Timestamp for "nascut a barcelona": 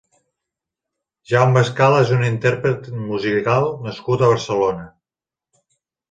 3.89-4.87